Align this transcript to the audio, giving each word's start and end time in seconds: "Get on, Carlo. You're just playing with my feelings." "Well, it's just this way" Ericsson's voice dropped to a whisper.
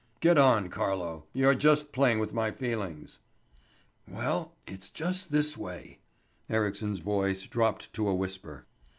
"Get 0.19 0.35
on, 0.39 0.69
Carlo. 0.69 1.25
You're 1.31 1.53
just 1.53 1.91
playing 1.91 2.17
with 2.17 2.33
my 2.33 2.49
feelings." 2.49 3.19
"Well, 4.07 4.55
it's 4.65 4.89
just 4.89 5.31
this 5.31 5.55
way" 5.55 5.99
Ericsson's 6.49 6.97
voice 6.97 7.43
dropped 7.43 7.93
to 7.93 8.07
a 8.07 8.15
whisper. 8.15 8.65